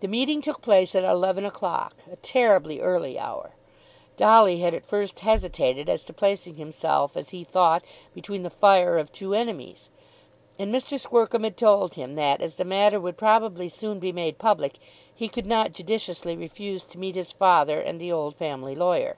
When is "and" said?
10.58-10.70, 17.80-17.98